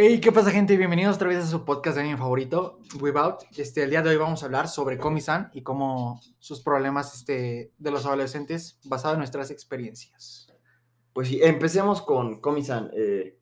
[0.00, 0.76] Hey, ¿qué pasa, gente?
[0.76, 3.42] Bienvenidos otra vez a su podcast de anime favorito, Without.
[3.56, 7.72] Este, el día de hoy vamos a hablar sobre Komi-san y cómo sus problemas este,
[7.76, 10.54] de los adolescentes basado en nuestras experiencias.
[11.12, 12.92] Pues sí, empecemos con Komi-san.
[12.94, 13.40] Eh,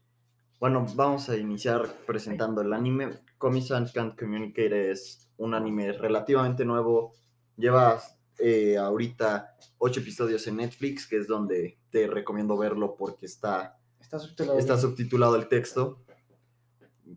[0.58, 3.20] bueno, vamos a iniciar presentando el anime.
[3.36, 7.12] Komi-san Can't Communicate es un anime relativamente nuevo.
[7.58, 8.00] Lleva
[8.38, 14.18] eh, ahorita ocho episodios en Netflix, que es donde te recomiendo verlo porque está, Está
[14.18, 14.58] subtitulado.
[14.58, 16.05] está subtitulado el texto,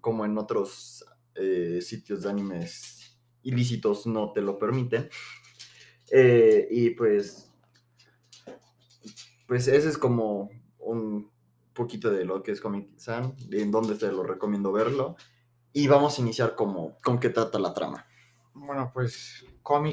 [0.01, 5.09] como en otros eh, sitios de animes ilícitos no te lo permiten.
[6.11, 7.51] Eh, y pues,
[9.47, 11.29] pues ese es como un
[11.73, 15.15] poquito de lo que es Comic-San, en donde te lo recomiendo verlo.
[15.71, 18.05] Y vamos a iniciar como con qué trata la trama.
[18.53, 19.45] Bueno, pues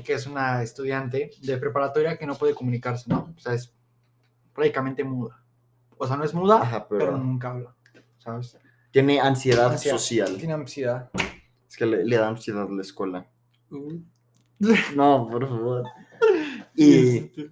[0.05, 3.34] que es una estudiante de preparatoria que no puede comunicarse, ¿no?
[3.36, 3.74] O sea, es
[4.55, 5.44] prácticamente muda.
[5.98, 7.05] O sea, no es muda, Ajá, pero...
[7.05, 7.77] pero nunca habla,
[8.16, 8.56] ¿sabes?
[8.96, 9.98] Tiene ansiedad, Ansiedad.
[9.98, 10.36] social.
[10.38, 11.10] Tiene ansiedad.
[11.69, 13.27] Es que le, le da ansiedad la escuela.
[14.94, 15.84] No, por favor.
[16.75, 17.50] Y Este,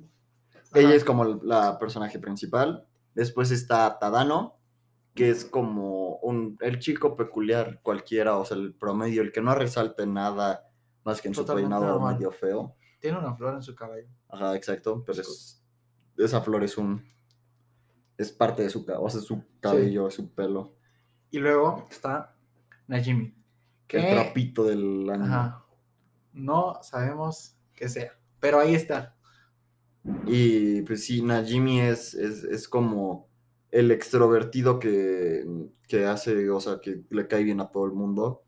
[0.75, 2.87] ella es como la personaje principal.
[3.15, 4.57] Después está Tadano,
[5.15, 9.55] que es como un, el chico peculiar cualquiera, o sea, el promedio, el que no
[9.55, 10.67] resalta en nada
[11.05, 12.15] más que en su peinado normal.
[12.15, 12.75] medio feo.
[13.01, 14.09] Tiene una flor en su cabello.
[14.31, 15.63] Ajá, exacto, pero es,
[16.17, 17.03] esa flor es un,
[18.17, 20.75] es parte de su, o sea, su cabello, su pelo.
[21.35, 22.37] Y luego está
[22.87, 23.35] Najimi.
[23.89, 25.27] Que El trapito del anime.
[25.27, 25.67] ajá,
[26.33, 28.13] no sabemos qué sea.
[28.39, 29.17] Pero ahí está.
[30.29, 33.29] Y pues sí, Najimi es, es, es como
[33.73, 35.45] el extrovertido que,
[35.89, 38.45] que hace, o sea, que le cae bien a todo el mundo.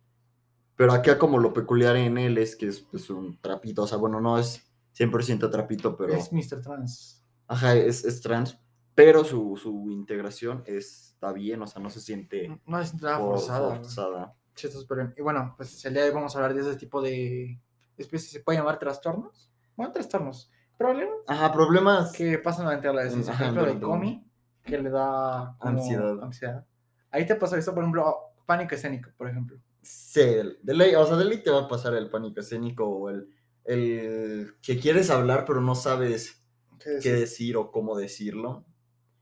[0.77, 3.99] Pero acá como lo peculiar en él es que es pues, un trapito, o sea,
[3.99, 4.65] bueno, no es
[4.97, 6.15] 100% trapito, pero...
[6.15, 6.61] Es Mr.
[6.63, 7.27] Trans.
[7.49, 8.61] Ajá, es, es trans,
[8.97, 13.39] pero su, su integración está bien, o sea, no se siente No es nada for-
[13.39, 13.77] forzada.
[13.77, 14.35] forzada.
[14.55, 15.15] Sí, está súper bien.
[15.17, 17.61] Y bueno, pues el día de hoy vamos a hablar de ese tipo de
[17.99, 18.33] especies.
[18.33, 19.53] ¿Se puede llamar trastornos?
[19.77, 20.51] Bueno, trastornos.
[20.79, 22.13] Problemas Ajá, problemas.
[22.13, 23.33] que pasan durante la adolescencia.
[23.35, 24.27] Por ejemplo, de Comi,
[24.65, 26.23] que le da como Ansiedad.
[26.23, 26.67] ansiedad.
[27.11, 28.15] Ahí te pasa esto, por ejemplo,
[28.47, 29.59] pánico escénico, por ejemplo.
[29.83, 32.85] Sí, de de ley, o sea, de ley te va a pasar el pánico escénico
[32.89, 33.29] o el,
[33.65, 36.43] el que quieres hablar pero no sabes
[36.79, 38.65] ¿Qué qué decir o cómo decirlo.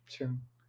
[0.06, 0.24] Sí.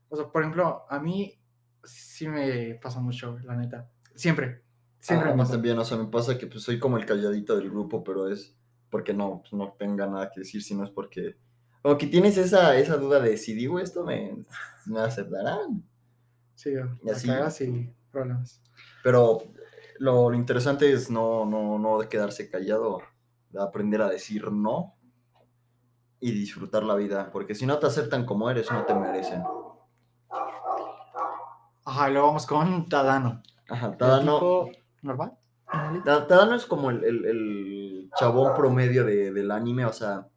[0.09, 1.40] O sea, por ejemplo, a mí
[1.84, 3.90] sí me pasa mucho, la neta.
[4.16, 4.63] Siempre.
[5.00, 5.53] Siempre Ah, me pasa.
[5.53, 8.56] también, o sea, me pasa que pues, soy como el calladito del grupo, pero es
[8.90, 11.35] porque no, pues, no tenga nada que decir, sino es porque
[11.81, 14.35] como que tienes esa, esa duda de si digo esto me,
[14.88, 15.84] me aceptarán.
[16.56, 16.72] Sí,
[17.03, 17.66] Y así.
[17.66, 18.62] y problemas.
[19.03, 19.44] Pero
[20.00, 23.02] lo, lo interesante es no, no, no quedarse callado,
[23.52, 24.94] de aprender a decir no
[26.27, 29.43] y disfrutar la vida, porque si no te aceptan como eres, no te merecen.
[31.85, 33.43] Ajá, y luego vamos con Tadano.
[33.69, 34.69] Ajá, Tadano, tipo
[35.03, 35.37] normal.
[36.03, 40.27] Tadano es como el, el- el chabón promedio de- del anime, o sea,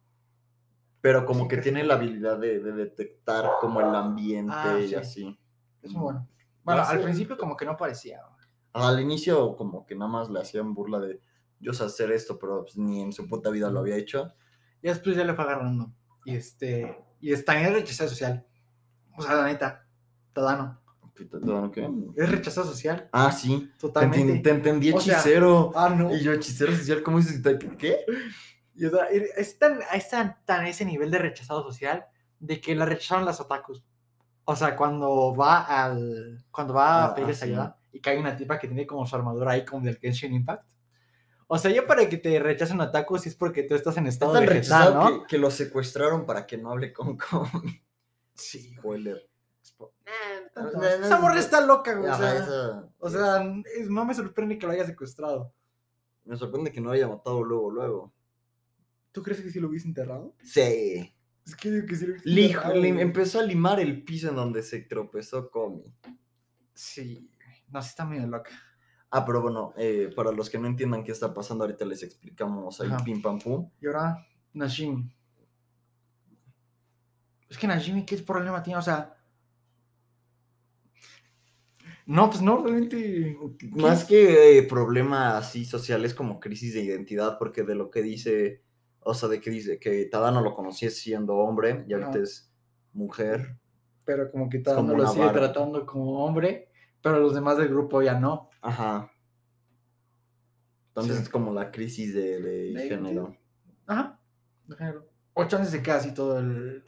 [1.01, 4.95] pero como que tiene la habilidad de, de detectar como el ambiente Ah, y sí.
[4.95, 5.39] así.
[5.81, 6.27] Es muy bueno.
[6.63, 8.19] Bueno, Ah, al principio como que no parecía.
[8.73, 11.19] Al inicio como que nada más le hacían burla de
[11.59, 14.33] yo sé hacer esto, pero pues, ni en su puta vida lo había hecho.
[14.81, 15.91] Y después ya le fue agarrando.
[16.25, 16.97] Y este.
[17.19, 18.45] Y es también es rechazado social.
[19.17, 19.85] O sea, la neta.
[20.33, 20.79] Tadano.
[21.29, 21.89] ¿Tadano qué?
[22.15, 23.09] Es rechazado social.
[23.11, 23.69] Ah, sí.
[23.73, 24.19] Te, Totalmente.
[24.35, 25.71] enten- te entendí O sea, hechicero.
[25.75, 26.13] Ah, no.
[26.15, 27.41] Y yo, hechicero social, ¿cómo dices?
[27.77, 27.97] ¿Qué?
[28.75, 32.05] Y, o sea, es tan, es tan, tan ese nivel de rechazado social
[32.39, 33.83] de que la rechazaron las otakus.
[34.45, 36.45] O sea, cuando va al.
[36.51, 37.43] Cuando va Ah, a ah, sí.
[37.45, 40.69] ayuda y hay una tipa que tiene como su armadura ahí como del Genshin Impact.
[41.51, 44.05] O sea, ya para que te rechacen un otaku si es porque tú estás en
[44.05, 45.21] Está estado tan de rechazado ¿no?
[45.21, 47.81] que, que lo secuestraron para que no hable con Komi.
[48.35, 48.73] Sí.
[48.77, 49.27] Spoiler.
[50.55, 52.09] No, Esa morra está loca, güey.
[52.09, 55.53] O Ajá, sea, esa- o sea, es- no me sorprende que lo haya secuestrado.
[56.25, 58.13] Me sorprende que no lo haya matado luego, luego.
[59.11, 60.35] ¿Tú crees que sí lo hubiese enterrado?
[60.43, 61.13] Sí.
[61.45, 63.01] Es que digo que sí lo hubiese Lijo- enterrado, lim- güey.
[63.01, 65.83] empezó a limar el piso en donde se tropezó Komi.
[66.73, 67.29] Sí,
[67.69, 68.51] no, sí está medio loca.
[69.11, 72.79] Ah, pero bueno, eh, para los que no entiendan qué está pasando, ahorita les explicamos
[72.79, 73.03] ahí Ajá.
[73.03, 73.69] pim pam pum.
[73.81, 75.11] Y ahora, Najimi.
[77.49, 78.77] Es que Najimi, ¿qué problema tiene?
[78.77, 79.15] O sea.
[82.05, 83.37] No, pues no, realmente.
[83.71, 88.03] Más que eh, problema así social, es como crisis de identidad, porque de lo que
[88.03, 88.63] dice,
[88.99, 92.51] o sea, de que dice que Tadano lo conocía siendo hombre y ahorita es
[92.93, 93.57] mujer.
[94.05, 95.39] Pero como que todo como lo sigue vara.
[95.39, 96.69] tratando como hombre,
[97.01, 98.48] pero los demás del grupo ya no.
[98.61, 99.11] Ajá.
[100.89, 101.23] Entonces Sí.
[101.23, 103.35] es como la crisis de, de De género.
[103.87, 104.19] Ajá.
[104.67, 105.09] de género.
[105.33, 106.83] O chances queda así todo el.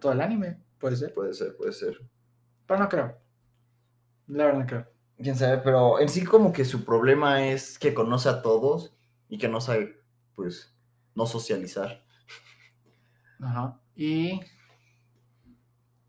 [0.00, 1.12] Todo el anime, puede ser.
[1.12, 1.98] Puede ser, puede ser.
[2.66, 3.18] Pero no creo.
[4.28, 4.86] La verdad no creo.
[5.16, 8.94] quién sabe, pero en sí como que su problema es que conoce a todos
[9.28, 10.00] y que no sabe,
[10.36, 10.74] pues,
[11.14, 12.04] no socializar.
[13.40, 13.80] Ajá.
[13.96, 14.40] Y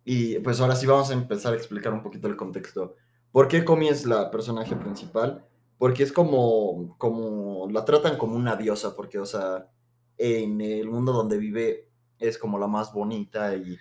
[0.05, 2.95] Y pues ahora sí vamos a empezar a explicar un poquito el contexto.
[3.31, 5.45] ¿Por qué Comi es la personaje principal?
[5.77, 9.69] Porque es como, como, la tratan como una diosa, porque, o sea,
[10.17, 13.77] en el mundo donde vive es como la más bonita y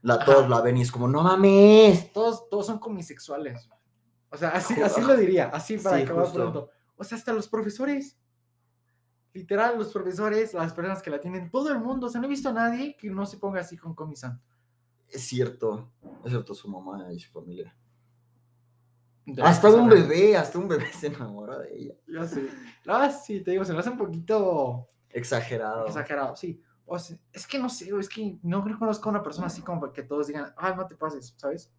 [0.00, 0.24] la, Ajá.
[0.24, 2.12] todos la ven y es como, no mames.
[2.12, 3.68] todos, todos son comisexuales.
[4.30, 6.38] O sea, así, lo diría, así para Sí, acabar justo.
[6.40, 6.70] pronto.
[6.96, 8.16] O sea, hasta los profesores.
[9.34, 12.06] Literal, los profesores, las personas que la tienen, todo el mundo.
[12.06, 14.40] O sea, no he visto a nadie que no se ponga así con Comi-san.
[15.08, 15.90] Es cierto,
[16.24, 17.76] excepto su mamá y su familia.
[19.24, 21.94] De Hasta un bebé, hasta un bebé se enamora de ella.
[22.08, 22.48] Ya sé.
[22.86, 25.86] Ah, sí, te digo, se me hace un poquito Exagerado.
[25.86, 26.60] exagerado, sí.
[26.84, 29.92] O sea, es que no sé, es que no conozco a una persona así como
[29.92, 31.72] que todos digan, ah, no te pases, ¿sabes?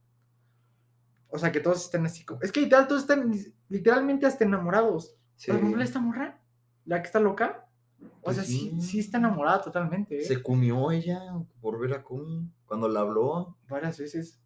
[1.27, 2.39] O sea, que todos estén así como...
[2.41, 3.31] Es que literal, todos están
[3.67, 5.15] literalmente hasta enamorados.
[5.35, 5.51] Sí.
[5.51, 6.39] Por ejemplo, esta morra,
[6.85, 7.67] la que está loca,
[7.99, 8.81] o Pues sea, sí, sí.
[8.81, 10.21] sí está enamorada totalmente, ¿eh?
[10.25, 11.19] Se comió ella
[11.59, 13.57] por ver a Kumi cuando la habló.
[13.67, 14.39] Varias veces.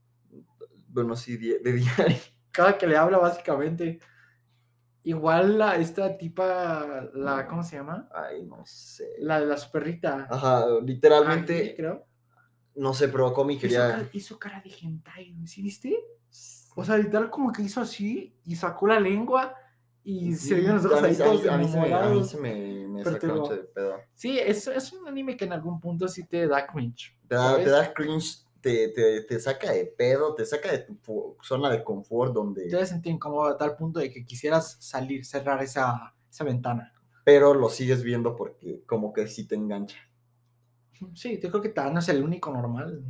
[0.88, 2.18] Bueno, sí, de diario.
[2.58, 4.00] Cada que le habla, básicamente.
[5.04, 8.10] Igual la, esta tipa, la, ¿cómo se llama?
[8.12, 9.06] Ay, no sé.
[9.20, 10.28] La de la superrita.
[10.28, 12.08] Ajá, literalmente, creo.
[12.74, 13.92] no sé, pero Komi Hizo quería.
[13.92, 15.96] cara, hizo cara de hentai, ¿sí viste?
[16.76, 19.56] O sea, literal como que hizo así y sacó la lengua
[20.04, 22.30] y se vieron los ojos ahí todos a mí se me, a mí enamorados.
[22.32, 24.00] se me, me saca mucho de pedo.
[24.16, 27.16] Sí, es, es un anime que en algún punto sí te da cringe.
[27.28, 31.38] Te da, te da cringe, te, te, te saca de pedo, te saca de tu
[31.42, 32.68] zona de confort donde.
[32.68, 36.94] Te sentir incómodo a tal punto de que quisieras salir, cerrar esa, esa ventana.
[37.24, 39.98] Pero lo sigues viendo porque como que sí te engancha.
[41.14, 43.04] Sí, yo creo que Thanos es el único normal.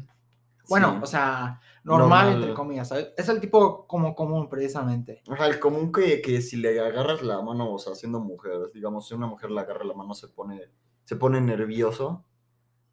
[0.70, 1.00] Bueno, Sí.
[1.04, 2.34] o sea, normal, Normal.
[2.34, 3.14] entre comillas, ¿sabes?
[3.16, 5.22] Es el tipo como común, precisamente.
[5.30, 9.08] Ajá, el común que, que si le agarras la mano, o sea, siendo mujer, digamos,
[9.08, 10.62] si una mujer le agarra la mano se pone,
[11.06, 12.26] se pone nervioso,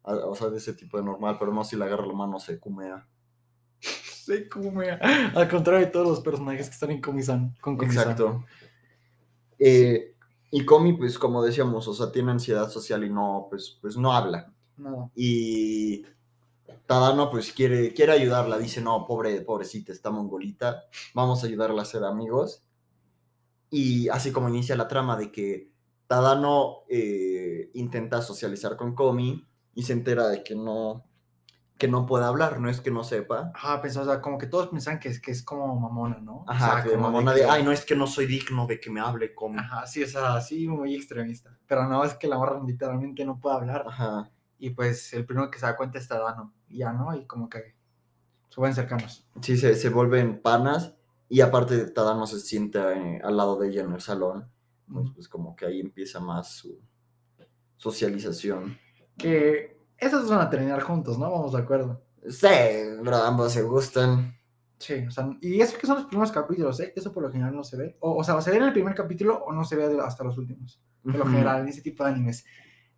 [0.05, 2.59] o sea, de ese tipo de normal, pero no si le agarra la mano se
[2.59, 3.07] cumea.
[4.51, 4.89] Como me...
[4.89, 7.81] Al contrario de todos los personajes que están en Komi-san, con.
[7.83, 8.43] Exacto.
[9.59, 10.15] Eh,
[10.51, 14.13] y Comi, pues como decíamos, o sea, tiene ansiedad social y no, pues, pues no
[14.13, 14.53] habla.
[14.77, 15.09] Nada.
[15.15, 16.03] Y
[16.85, 21.85] Tadano pues quiere, quiere ayudarla, dice, no, pobre, pobrecita, está mongolita, vamos a ayudarla a
[21.85, 22.63] ser amigos.
[23.69, 25.71] Y así como inicia la trama de que
[26.07, 31.05] Tadano eh, intenta socializar con Komi y se entera de que no,
[31.77, 33.51] que no puede hablar, no es que no sepa.
[33.53, 36.37] Ajá, pensó, o sea, como que todos piensan que es, que es como mamona, ¿no?
[36.37, 38.65] O Ajá, sea, que como mamona que- de, ay, no es que no soy digno
[38.65, 39.59] de que me hable Komi.
[39.59, 41.55] Ajá, sí, o sea, sí, muy extremista.
[41.67, 43.83] Pero no, es que la morra literalmente no puede hablar.
[43.87, 44.31] Ajá.
[44.57, 46.53] Y pues el primero que se da cuenta es Tadano.
[46.69, 47.13] Y ya, ¿no?
[47.13, 47.75] Y como que
[48.49, 49.27] se vuelven cercanos.
[49.41, 50.93] Sí, se, se vuelven panas
[51.27, 54.49] y aparte Tadano se sienta eh, al lado de ella en el salón.
[54.91, 56.79] Pues, pues como que ahí empieza más su
[57.77, 58.77] socialización.
[59.17, 61.31] Que esos van a terminar juntos, ¿no?
[61.31, 62.01] Vamos de acuerdo.
[62.27, 62.47] Sí,
[63.03, 64.35] pero ambos se gustan.
[64.77, 66.91] Sí, o sea, y eso que son los primeros capítulos, ¿eh?
[66.95, 67.97] Eso por lo general no se ve.
[68.01, 70.23] O, o sea, o se ve en el primer capítulo o no se ve hasta
[70.23, 70.81] los últimos.
[71.03, 72.45] Por lo general, en ese tipo de animes.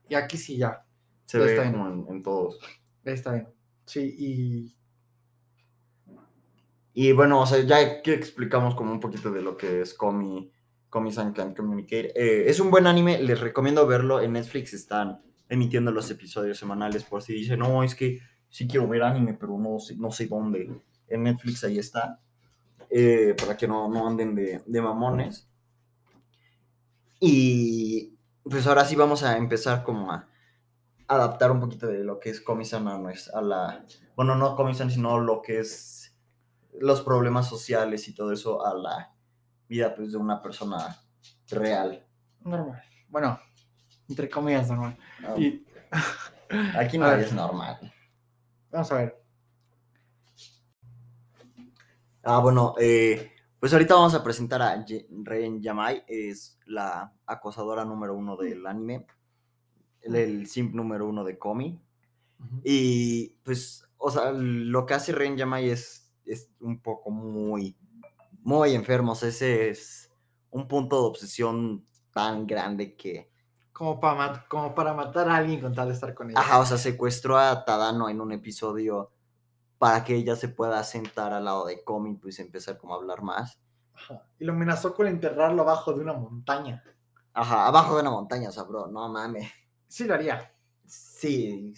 [0.10, 0.86] Y aquí sí ya,
[1.25, 1.74] Se Ya ve está bien.
[1.74, 2.60] como en, en todos.
[3.04, 3.48] está bien.
[3.86, 4.74] Sí, y
[6.94, 10.51] Y bueno, o sea, ya que explicamos como un poquito de lo que es Komi,
[10.89, 12.12] Komi-san Can Communicate.
[12.20, 14.20] eh, es un buen anime, les recomiendo verlo.
[14.22, 18.88] En Netflix están emitiendo los episodios semanales por si dicen, no, es que sí quiero
[18.88, 20.82] ver anime, pero no sé, no sé dónde.
[21.08, 22.20] En Netflix ahí está.
[22.89, 25.50] eh, para que no, no anden de, de mamones.
[27.20, 30.27] Y pues ahora sí vamos a empezar como a
[31.08, 32.96] adaptar un poquito de lo que es Komi-san a,
[33.34, 33.86] a la...
[34.16, 36.18] Bueno, no Komi-san, sino lo que es
[36.80, 39.16] los problemas sociales y todo eso a la
[39.68, 41.01] vida pues, de una persona
[41.50, 42.06] real.
[42.42, 42.84] normal.
[43.10, 43.39] Bueno,
[44.10, 44.98] entre comillas, normal.
[45.24, 45.66] Ah, Y
[46.78, 47.20] Aquí ver.
[47.20, 47.94] es normal.
[48.72, 49.24] vamos a ver.
[52.24, 54.86] Ah, bueno, eh, pues ahorita vamos a presentar a
[55.24, 59.06] Ren Yamai, es la acosadora número uno del anime,
[60.02, 61.82] el, el simp número uno de Komi.
[62.64, 67.78] Y pues, o sea, lo que hace Ren Yamai es, es un poco muy,
[68.42, 69.14] muy enfermo.
[69.14, 70.12] O sea, ese es
[70.52, 73.32] un punto de obsesión tan grande que,
[73.77, 76.39] Como para, como para matar a alguien con tal de estar con ella.
[76.39, 79.12] ajá, o sea, secuestró a Tadano en un episodio
[79.77, 83.22] para que ella se pueda sentar al lado de Komi, pues empezar como a hablar
[83.22, 83.60] más.
[83.93, 84.25] Ajá.
[84.39, 86.84] Y lo amenazó con enterrarlo abajo de una montaña.
[87.34, 89.51] Ajá, abajo de una montaña, o sea, bro, no mames.
[89.88, 90.51] Sí lo haría.
[90.88, 91.75] Sí,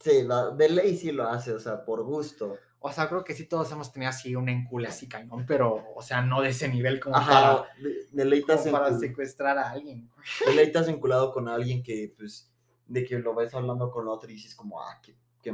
[0.00, 2.56] sí, la- de ley sí lo hace, o sea, por gusto.
[2.86, 6.02] O sea, creo que sí todos hemos tenido así un encule así cañón, pero, o
[6.02, 10.10] sea, no de ese nivel como Ajá, para, de- deleitas, como para secuestrar a alguien.
[10.46, 12.52] deleitas vinculado con alguien que, pues,
[12.86, 15.50] de que lo ves hablando con otro y dices como, ah, que, que,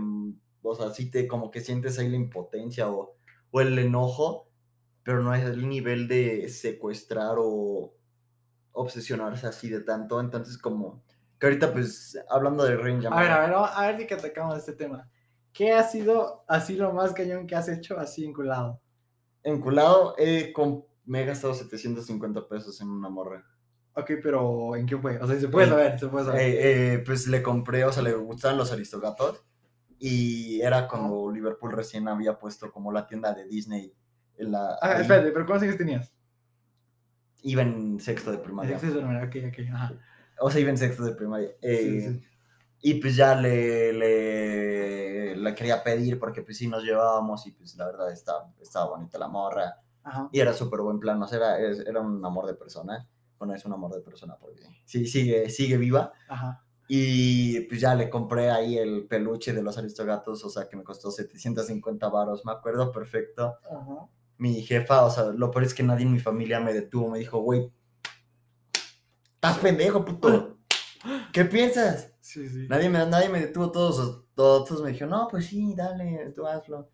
[0.61, 3.15] o sea, sí te, como que sientes ahí la impotencia o,
[3.53, 4.49] o el enojo,
[5.05, 7.95] pero no es el nivel de secuestrar o
[8.73, 11.01] obsesionarse así de tanto, entonces como,
[11.39, 14.59] que ahorita, pues, hablando de Rain A ver, a ver, a ver de que atacamos
[14.59, 15.09] este tema.
[15.53, 18.81] ¿Qué ha sido así lo más cañón que has hecho así vinculado?
[19.43, 23.45] enculado, eh, con, me he gastado 750 pesos en una morra.
[23.95, 25.19] Ok, pero ¿en qué fue?
[25.19, 26.41] O sea, se puede Eh, saber, se puede saber.
[26.43, 29.45] Eh, eh, pues le compré, o sea, le gustaban los aristogatos.
[29.99, 33.93] Y era cuando Liverpool recién había puesto como la tienda de Disney.
[34.37, 35.03] En la, ah, ahí.
[35.03, 36.13] espérate, pero ¿cuántos años tenías?
[37.43, 38.79] Iba en sexto de primaria.
[38.79, 39.93] Sí, sí, sí, ok, ok, ajá.
[40.41, 41.49] O sea, iba en sexto de primaria.
[41.49, 42.27] Sí, Eh, sí.
[42.83, 44.70] Y pues ya le, le,
[45.51, 49.19] le quería pedir porque pues sí nos llevábamos y pues la verdad estaba, estaba bonita
[49.19, 49.77] la morra.
[50.03, 50.29] Ajá.
[50.33, 53.07] Y era súper buen plan, o sea, era, era un amor de persona.
[53.39, 56.13] Bueno, es un amor de persona porque sí, sigue, sigue viva.
[56.29, 56.65] Ajá.
[56.89, 60.83] Y pues ya le compré ahí el peluche de los aristogatos, o sea, que me
[60.83, 63.59] costó 750 varos, me acuerdo perfecto.
[63.65, 64.09] Ajá.
[64.39, 67.19] Mi jefa, o sea, lo peor es que nadie en mi familia me detuvo, me
[67.19, 67.71] dijo, güey,
[69.35, 70.59] estás pendejo, puto.
[71.33, 72.13] ¿Qué piensas?
[72.21, 72.67] Sí, sí.
[72.69, 76.89] Nadie me, nadie me detuvo, todos, todos, me dijeron, no, pues sí, dale, tú hazlo.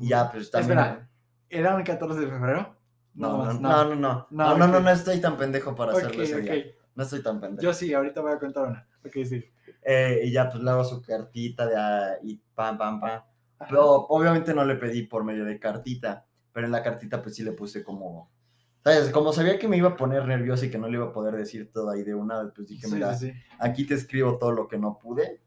[0.00, 0.78] Y ya, pues también...
[0.78, 1.08] Espera,
[1.48, 2.76] ¿era un 14 de febrero?
[3.14, 5.92] No, no, más, no, no, no, no, No, no, no, no estoy tan pendejo para
[5.92, 6.52] Ok, hacerlo ese día.
[6.52, 6.58] ok.
[6.94, 7.62] No estoy tan pendejo.
[7.62, 8.88] Yo sí, ahorita voy a contar una.
[9.04, 9.44] Ok, sí.
[9.82, 13.10] Eh, y ya pues le hago su cartita de, ah, y pam, pam, pam.
[13.10, 13.66] Ajá.
[13.68, 17.42] Pero obviamente no le pedí por medio de cartita, pero en la cartita pues sí
[17.42, 18.30] le puse como,
[18.82, 19.10] ¿sabes?
[19.10, 21.34] Como sabía que me iba a poner nervioso y que no le iba a poder
[21.36, 23.38] decir todo ahí de una, pues dije, Sí, mira, sí, sí.
[23.58, 25.40] aquí te escribo todo lo que no pude.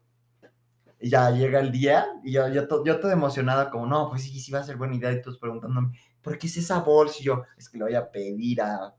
[1.04, 4.22] Y ya llega el día y yo, yo, to- yo toda emocionada como, no, pues
[4.22, 5.90] sí, sí va a ser buena idea y todos preguntándome,
[6.22, 7.16] ¿por qué es esa bolsa?
[7.20, 8.94] Y yo, es que le voy a pedir a...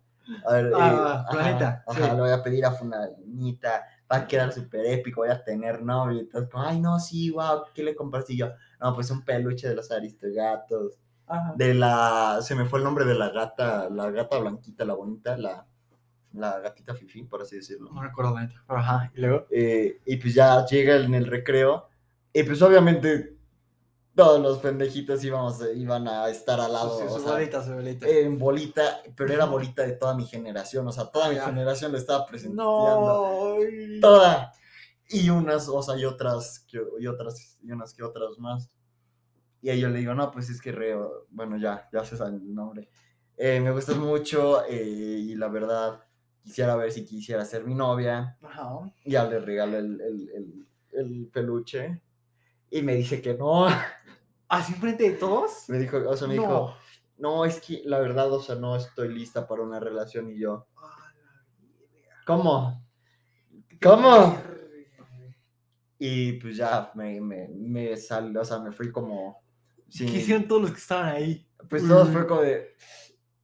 [0.48, 2.16] a ver, Ah, ajá, ajá, sí.
[2.16, 6.22] le voy a pedir a fulanita, va a quedar súper épico, voy a tener novio.
[6.22, 8.34] Y todos como, ay, no, sí, wow, ¿qué le compraste?
[8.34, 11.00] Y yo, no, pues un peluche de los aristogatos.
[11.28, 11.54] Ajá.
[11.56, 15.36] De la, se me fue el nombre de la gata, la gata blanquita, la bonita,
[15.38, 15.66] la,
[16.34, 17.90] la gatita fifi, por así decirlo.
[17.92, 18.64] No recuerdo la neta.
[18.68, 19.12] Ajá.
[19.16, 19.48] Y luego.
[19.50, 21.88] Eh, y pues ya llega en el recreo.
[22.38, 23.38] Y pues obviamente
[24.14, 27.00] todos los pendejitos íbamos, iban a estar al lado.
[27.00, 28.08] Su, o su sea, bolita, su bolita.
[28.10, 30.86] en bolita, pero era bolita de toda mi generación.
[30.88, 31.46] O sea, toda mi Ya.
[31.46, 32.64] generación le estaba presentando.
[32.64, 33.56] no.
[34.02, 34.52] Toda.
[35.10, 38.70] Y unas, o sea, y otras, que- y otras, y unas que otras más.
[39.62, 42.38] Y a yo le digo, no, pues es que reo, bueno, ya, ya se sabe
[42.38, 42.90] el nombre.
[43.38, 46.02] Eh, me gustas mucho eh, y la verdad
[46.44, 48.38] quisiera ver si quisiera ser mi novia.
[48.42, 48.80] Ajá.
[49.06, 52.02] Ya le regalo el, el, el, el peluche.
[52.70, 53.68] Y me dice que no.
[54.48, 55.66] ¿Así enfrente de todos?
[55.70, 56.42] Me dijo, o sea, me no.
[56.42, 56.76] dijo,
[57.18, 60.30] no, es que la verdad, o sea, no estoy lista para una relación.
[60.32, 62.24] Y yo, verga.
[62.26, 62.86] ¿cómo?
[63.82, 64.38] ¿Cómo?
[65.98, 69.42] Y pues ya me, me, me salió, o sea, me fui como.
[69.88, 71.48] sin- ¿Qué hicieron todos los que estaban ahí?
[71.70, 72.76] Pues todos fue como de.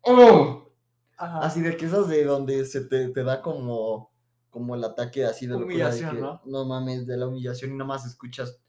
[0.02, 0.70] ¡Oh!
[1.18, 1.40] Ajá.
[1.40, 4.12] Así de que esas de donde se te, te da como.
[4.50, 6.42] Como el ataque así de Humillación, que, ¿no?
[6.44, 8.60] No mames, de la humillación y nomás escuchas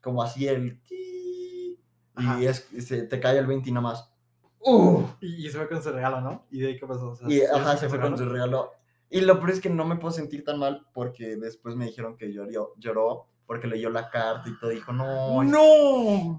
[0.00, 0.80] como así el.
[0.90, 4.12] Y, es, se te cae el 20 y nomás.
[4.60, 5.04] ¡Uh!
[5.20, 6.46] Y, y se fue con su regalo, ¿no?
[6.50, 7.10] ¿Y de ahí qué pasó?
[7.10, 8.72] O sea, Y ¿sí ajá, se fue con su regalo.
[9.10, 12.16] Y lo peor es que no me puedo sentir tan mal porque después me dijeron
[12.16, 14.70] que llorió, lloró porque leyó la carta y todo.
[14.70, 15.42] Dijo, no.
[15.42, 16.38] ¡No!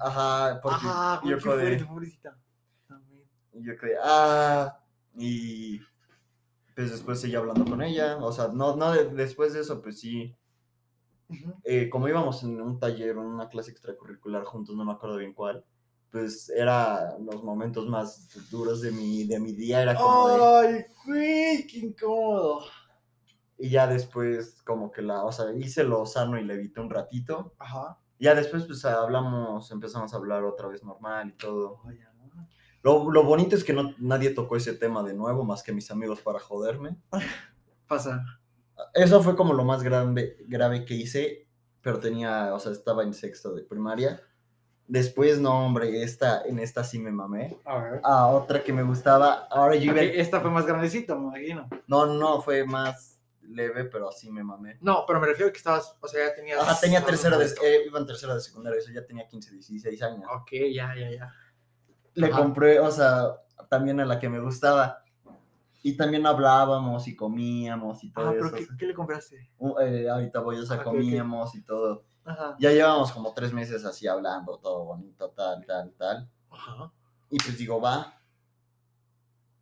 [0.00, 2.36] Ajá, porque Ajá, yo fuerte, pobrecita.
[3.52, 4.78] Yo creí, ah,
[5.16, 5.80] y
[6.74, 9.98] pues después seguí hablando con ella, o sea, no, no, de- después de eso, pues
[10.00, 10.34] sí,
[11.30, 11.54] Ujú.
[11.64, 15.32] eh, como íbamos en un taller, en una clase extracurricular juntos, no me acuerdo bien
[15.32, 15.64] cuál,
[16.10, 20.84] pues era los momentos más duros de mi, de mi día, era como de, ¡Ay,
[21.04, 21.66] güey!
[21.66, 22.60] ¡Qué incómodo!
[23.60, 26.88] y ya después como que la, o sea, hice lo sano y le evité un
[26.88, 27.98] ratito, Ajá.
[28.18, 31.82] ya después pues hablamos, empezamos a hablar otra vez normal y todo.
[31.84, 32.48] Oye, ¿no?
[32.82, 35.90] Lo, lo bonito es que no, nadie tocó ese tema de nuevo, más que mis
[35.90, 36.96] amigos para joderme.
[37.86, 38.39] Pasa.
[38.94, 41.48] Eso fue como lo más grande, grave que hice,
[41.80, 44.20] pero tenía, o sea, estaba en sexto de primaria.
[44.86, 47.58] Después, no, hombre, esta, en esta sí me mamé.
[47.64, 48.00] A ver.
[48.02, 50.02] Ah, otra que me gustaba, ahora yo iba...
[50.02, 51.68] Esta fue más grandecita, me imagino.
[51.86, 54.78] No, no, fue más leve, pero así me mamé.
[54.80, 56.60] No, pero me refiero a que estabas, o sea, ya tenías...
[56.60, 59.52] Ajá, tenía más tercero de, eh, iba en tercero de secundaria, eso ya tenía 15,
[59.52, 60.24] 16 años.
[60.34, 61.34] Ok, ya, ya, ya.
[62.14, 62.42] Le Ajá.
[62.42, 63.36] compré, o sea,
[63.68, 65.04] también a la que me gustaba.
[65.82, 68.56] Y también hablábamos y comíamos y todo Ah, pero eso.
[68.56, 69.50] ¿qué, qué le compraste?
[69.58, 72.04] Uh, eh, ahorita voy, o sea, Ah, comíamos y todo.
[72.24, 72.56] Ajá.
[72.58, 76.30] Ya llevamos como tres meses así hablando, todo bonito, tal, tal, tal.
[76.50, 76.92] Ajá.
[77.30, 78.20] Y pues digo, va.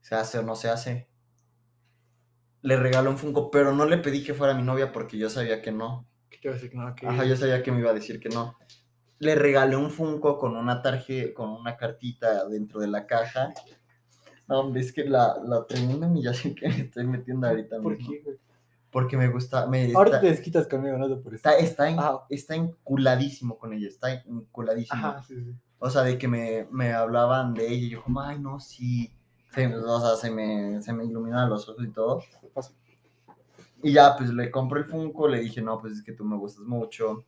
[0.01, 1.09] ¿Se hace o no se hace?
[2.63, 5.63] Le regaló un Funko, pero no le pedí que fuera mi novia porque yo sabía
[5.63, 6.09] que no.
[6.29, 6.75] ¿Qué te iba a decir?
[6.75, 7.07] No, que...
[7.07, 8.57] Ajá, yo sabía que me iba a decir que no.
[9.21, 13.53] Le regalé un Funko con una tarjeta, con una cartita dentro de la caja.
[14.49, 18.11] No, hombre, es que la, la tremenda humillación que me estoy metiendo ahorita ¿Por mismo.
[18.13, 18.37] qué, güey?
[18.91, 21.37] Porque me gusta, me está, te desquitas conmigo, no te por eso.
[21.49, 22.25] está, está, en- Ajá.
[22.31, 24.99] está enculadísimo con ella, está enculadísimo.
[25.07, 25.55] Ajá, sí, sí.
[25.79, 29.13] O sea, de que me, me hablaban de ella y yo como, ay, no, sí.
[29.55, 32.23] Se, o sea, se me, se me iluminaban los ojos y todo.
[33.83, 36.37] Y ya, pues le compro el Funko, le dije, no, pues es que tú me
[36.37, 37.25] gustas mucho.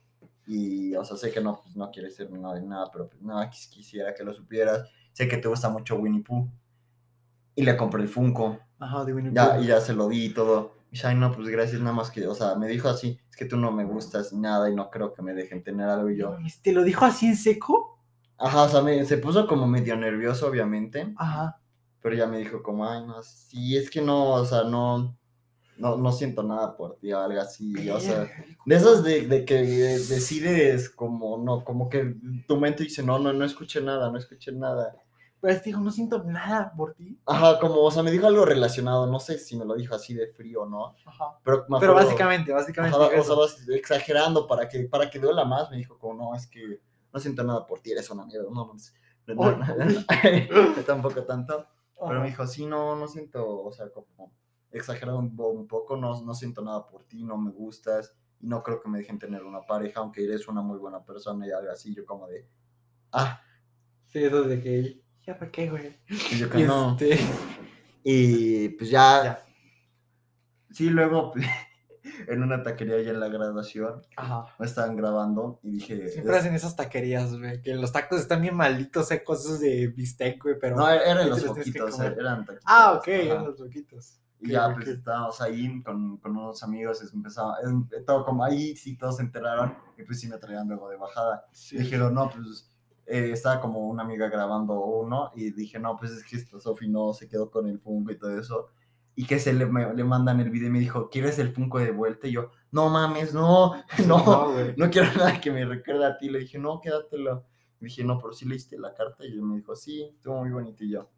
[0.47, 3.09] Y, o sea, sé que no, pues no quieres ser mi novia ni nada, pero
[3.09, 4.89] pues nada, quis- quisiera que lo supieras.
[5.13, 6.49] Sé que te gusta mucho Winnie Pooh.
[7.61, 8.59] Y le compré el Funko.
[8.79, 10.77] Ajá, de Winnie Ya, y ya se lo di y todo.
[10.89, 13.37] Y dice, ay, no, pues gracias, nada más que, o sea, me dijo así, es
[13.37, 16.09] que tú no me gustas ni nada y no creo que me dejen tener algo
[16.09, 16.37] y yo.
[16.63, 17.99] ¿Te lo dijo así en seco?
[18.39, 21.13] Ajá, o sea, me, se puso como medio nervioso, obviamente.
[21.19, 21.61] Ajá.
[22.01, 25.19] Pero ya me dijo como, ay, no, sí, es que no, o sea, no,
[25.77, 28.27] no, no siento nada por ti o algo así, o sea,
[28.65, 32.17] de esas de, de que decides como, no, como que
[32.49, 34.97] tu mente dice, no, no, no escuché nada, no escuché nada.
[35.41, 37.19] Pero te digo, no siento nada por ti.
[37.25, 40.13] Ajá, como, o sea, me dijo algo relacionado, no sé si me lo dijo así
[40.13, 41.39] de frío o no, Ajá.
[41.43, 42.97] pero me Pero acuerdo- básicamente, básicamente.
[42.97, 46.15] Ajá, dijo o sea, vas exagerando para que, para que duela más, me dijo como,
[46.15, 46.81] no, es que
[47.13, 48.75] no siento nada por ti, eres una mierda, no,
[49.27, 49.87] no, no, no, no,
[50.77, 51.67] no, tampoco tanto.
[52.07, 54.33] Pero me dijo, sí, no, no siento, o sea, como
[54.71, 58.47] exagerado un, po- un poco, no, no siento nada por ti, no me gustas y
[58.47, 61.51] no creo que me dejen tener una pareja, aunque eres una muy buena persona y
[61.51, 62.47] algo así, yo como de,
[63.13, 63.41] ah,
[64.07, 65.01] Sí, eso de que.
[65.31, 65.97] ¿Ya para qué, güey?
[66.09, 66.93] y yo que Y no.
[66.99, 67.19] este,
[68.05, 69.45] Y pues ya, Ya.
[70.71, 71.33] sí, luego
[72.29, 74.47] en una taquería ya en la graduación Ajá.
[74.59, 77.61] me estaban grabando y dije, Siempre hacen esas taquerías, güey.
[77.63, 80.57] Que los tacos están bien malditos, secos, esos de bistec, güey.
[80.59, 80.77] Pero.
[80.77, 82.65] no, eran los poquitos, eran taquitos.
[82.67, 83.13] Ah, ok, ajá.
[83.23, 84.17] eran los loquitos.
[84.43, 84.75] Y Ok, ya, ok.
[84.77, 89.17] pues estábamos ahí con, con unos amigos, es- empezaba, em- todo como ahí, sí, todos
[89.17, 91.47] se enteraron, y pues sí me traían luego de bajada.
[91.53, 91.77] Sí.
[91.77, 92.70] Dijeron, no, pues
[93.11, 96.89] eh, estaba como una amiga grabando uno, y dije, no, pues es que esta Sofi
[96.89, 98.69] no se quedó con el Funko y todo eso.
[99.17, 101.79] Y que se le, me- le mandan el video y me dijo, ¿quieres el Funko
[101.81, 102.27] de vuelta?
[102.29, 103.75] Y yo, no mames, no,
[104.07, 106.31] no, No, quiero nada que me recuerde a ti.
[106.31, 107.45] Le dije, no, quédatelo.
[107.81, 109.25] Y dije, no, pero sí leíste la carta.
[109.27, 110.85] Y él me dijo, sí, estuvo muy bonito.
[110.85, 111.11] Y yo,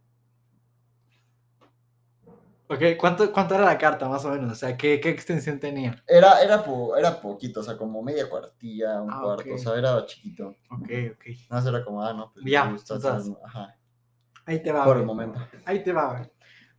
[2.73, 4.53] Ok, ¿cuánto, ¿cuánto era la carta, más o menos?
[4.53, 6.03] O sea, ¿qué, qué extensión tenía?
[6.07, 9.75] Era, era, po- era poquito, o sea, como media cuartilla, un Ah, cuarto, o sea,
[9.77, 10.55] era chiquito.
[10.71, 11.25] Ok, ok.
[11.51, 12.75] No, eso era como, ah, no, pues Ya.
[13.45, 13.77] Ajá,
[14.47, 15.39] Ahí te va, por el momento.
[15.65, 16.11] Ahí te va.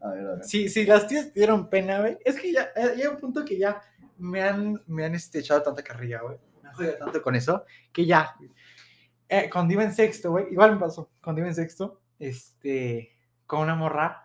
[0.01, 0.43] A ver, a ver.
[0.43, 2.17] Sí, sí, las tías te dieron pena, güey.
[2.25, 3.81] Es que ya eh, llega un punto que ya
[4.17, 6.37] me han, me han este, echado tanta carrilla, güey.
[6.61, 8.35] Me han jodido tanto con eso, que ya.
[9.29, 11.09] Eh, cuando iba en sexto, güey, igual me pasó.
[11.23, 13.11] Cuando iba en sexto, este,
[13.45, 14.22] con una morra,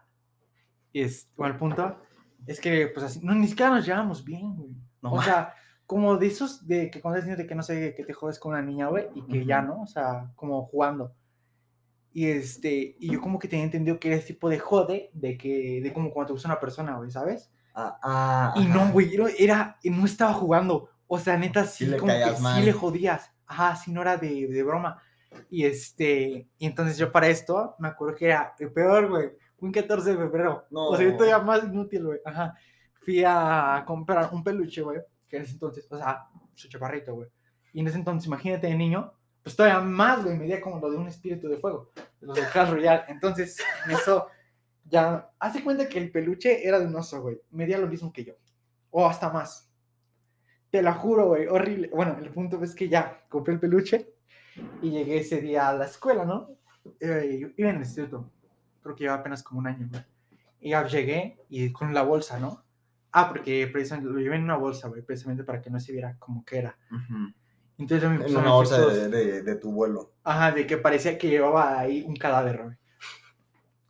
[0.92, 1.98] es, o al punto,
[2.46, 4.70] es que, pues así, no, ni siquiera nos llevamos bien, güey.
[5.02, 5.54] No o sea,
[5.86, 8.62] como de esos, de que cuando de que no sé, que te jodes con una
[8.62, 9.68] niña, güey, y que ya, Ujú.
[9.68, 9.82] ¿no?
[9.82, 11.14] O sea, como jugando.
[12.12, 15.36] Y este, y yo como que tenía entendido que era ese tipo de jode, de
[15.36, 17.50] que, de como cuando te gusta una persona, güey, ¿sabes?
[17.74, 18.90] Ah, ah, Y no, ajá.
[18.92, 20.90] güey, era- no estaba jugando.
[21.06, 22.64] O sea, neta, sí, Sí le como que caías sí mal.
[22.64, 23.30] le jodías.
[23.46, 25.00] Ajá, sí, no era de, de broma.
[25.48, 29.72] Y este, y entonces yo para esto, me acuerdo que era el peor, güey, un
[29.72, 30.64] 14 de febrero.
[30.72, 31.16] O sea, yo No.
[31.16, 32.20] todavía más inútil, güey.
[32.24, 32.54] Ajá.
[33.00, 37.28] Fui a comprar un peluche, güey, que en ese entonces, o sea, su chaparrito, güey.
[37.72, 40.96] Y en ese entonces, imagínate de niño, pues todavía más, güey, medía como lo de
[40.96, 41.90] un espíritu de fuego,
[42.20, 43.04] lo del Clash Royale.
[43.08, 44.26] Entonces, en eso,
[44.84, 47.40] ya, hace cuenta que el peluche era de un oso, güey.
[47.50, 48.34] Medía lo mismo que yo.
[48.90, 49.70] O hasta más.
[50.70, 51.88] Te lo juro, güey, horrible.
[51.94, 54.12] Bueno, el punto es que ya compré el peluche
[54.82, 56.50] y llegué ese día a la escuela, ¿no?
[57.00, 58.30] Eh, iba en el instituto.
[58.88, 60.02] Creo que lleva apenas como un año, güey.
[60.60, 62.64] Y ya llegué y con la bolsa, ¿no?
[63.12, 66.16] Ah, porque precisamente lo llevé en una bolsa, güey, precisamente para que no se viera
[66.18, 66.78] como que era.
[66.90, 67.34] Ujú.
[67.76, 70.14] Entonces ya me En pusieron una bolsa de, de, de tu vuelo.
[70.24, 72.76] Ajá, de que parecía que llevaba ahí un cadáver, güey.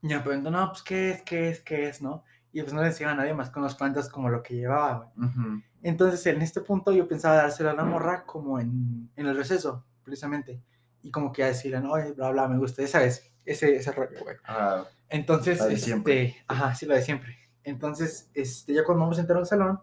[0.03, 2.25] Y me preguntó, no, pues, ¿qué es, qué es, qué es, no?
[2.53, 5.13] Y pues no le decía a nadie más con los cuantos como lo que llevaba,
[5.15, 5.29] güey.
[5.29, 5.63] Ujú.
[5.81, 9.85] Entonces, en este punto yo pensaba dárselo a la morra como en, en el receso,
[10.03, 10.61] precisamente.
[11.03, 13.93] Y como que a decirle, no, oye, bla, bla, me gusta, esa vez, ese, ese
[13.93, 14.37] rollo, güey.
[14.45, 16.37] Ah, Entonces, La de este, siempre.
[16.47, 17.37] ajá, sí, la de siempre.
[17.65, 19.81] Entonces, este, ya cuando vamos a entrar al salón,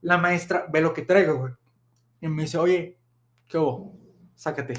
[0.00, 1.52] la maestra ve lo que traigo, güey.
[2.20, 2.98] Y me dice, oye,
[3.48, 3.96] ¿qué hubo?
[4.34, 4.74] Sácate.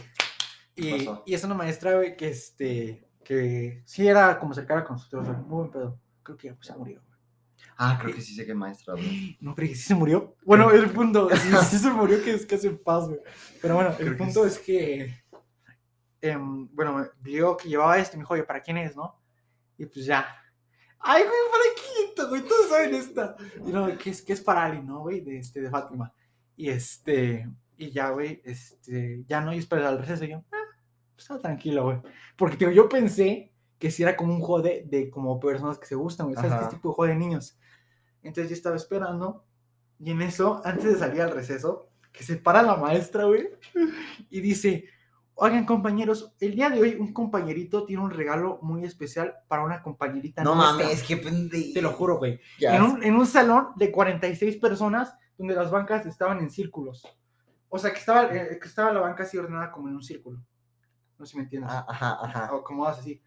[0.75, 5.25] Y, y es una maestra, güey, que, este, que sí era como cercana con nosotros,
[5.25, 5.99] güey, muy buen pedo.
[6.23, 7.13] Creo que ya pues, se murió, güey.
[7.77, 9.37] Ah, creo que sí sé qué maestra, güey.
[9.41, 10.35] No, pero que sí se murió.
[10.45, 13.19] Bueno, el punto, sí, sí se murió, que es que en paz, güey.
[13.61, 14.47] Pero bueno, Creo el que punto sí.
[14.47, 15.22] es que,
[16.23, 19.19] em, bueno, vio que llevaba este, me dijo, oye, ¿para quién es, no?
[19.77, 20.25] Y pues ya.
[20.99, 22.29] Ay, güey, ¿para quién?
[22.29, 22.41] güey?
[22.43, 23.35] Todos saben esta.
[23.65, 25.19] Y no, que es, que es para Ali, ¿no, güey?
[25.19, 26.13] De, este, de Fátima.
[26.55, 30.23] Y este, y ya, güey, este, ya no, y espera al receso.
[30.23, 30.63] Y yo, ah,
[31.13, 32.01] pues estaba tranquilo, güey.
[32.37, 35.87] Porque, tío, yo pensé que si era como un juego de, de como personas que
[35.87, 36.37] se gustan, güey.
[36.37, 36.53] ¿Sabes?
[36.53, 36.63] Ajá.
[36.63, 37.59] es tipo de juego de niños.
[38.21, 39.45] Entonces yo estaba esperando.
[39.99, 43.49] Y en eso, antes de salir al receso, que se para la maestra, güey.
[44.29, 44.85] Y dice,
[45.35, 49.81] oigan compañeros, el día de hoy un compañerito tiene un regalo muy especial para una
[49.81, 50.85] compañerita No nuestra".
[50.85, 51.73] mames, qué pendejo.
[51.73, 52.39] Te lo juro, güey.
[52.59, 57.07] En un, en un salón de 46 personas donde las bancas estaban en círculos.
[57.69, 60.39] O sea, que estaba, eh, que estaba la banca así ordenada como en un círculo.
[61.17, 61.71] No sé si me entiendes.
[61.73, 62.53] Ah, ajá, ajá.
[62.53, 63.21] O acomodadas así.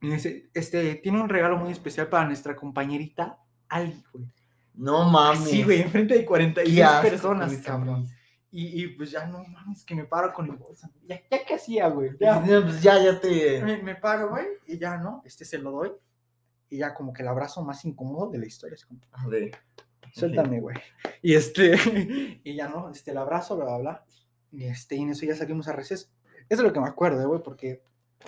[0.00, 4.32] Y dice, este, tiene un regalo muy especial para nuestra compañerita Ali, güey.
[4.74, 5.50] No mames.
[5.50, 8.06] Sí, güey, enfrente de 46 Qué asco personas, cabrón.
[8.50, 10.90] Y, y, pues ya no mames, que me paro con el bolsa.
[11.04, 12.12] Ya, ya que hacía, güey.
[12.18, 12.42] Ya.
[12.46, 13.62] Ya, pues ya, ya te.
[13.62, 15.22] Me, me paro, güey, y ya, ¿no?
[15.26, 15.92] Este se lo doy.
[16.70, 18.74] Y ya como que el abrazo más incómodo de la historia.
[18.74, 19.50] Es como, A ver.
[20.14, 20.76] suéltame, güey.
[21.22, 21.74] Y este,
[22.44, 22.90] y ya, ¿no?
[22.90, 24.04] Este, el abrazo, bla, bla, bla.
[24.50, 26.08] Y este, y en eso ya salimos a receso.
[26.48, 27.82] Eso es lo que me acuerdo, güey, porque